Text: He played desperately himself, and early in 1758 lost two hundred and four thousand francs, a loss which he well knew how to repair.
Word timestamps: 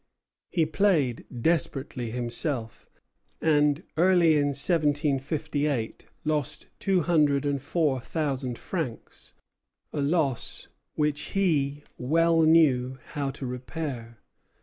He 0.49 0.65
played 0.65 1.25
desperately 1.43 2.09
himself, 2.09 2.89
and 3.39 3.83
early 3.97 4.31
in 4.33 4.47
1758 4.47 6.07
lost 6.25 6.65
two 6.79 7.01
hundred 7.01 7.45
and 7.45 7.61
four 7.61 7.99
thousand 8.01 8.57
francs, 8.57 9.35
a 9.93 10.01
loss 10.01 10.69
which 10.95 11.35
he 11.37 11.83
well 11.99 12.41
knew 12.41 12.97
how 13.09 13.29
to 13.29 13.45
repair. 13.45 14.17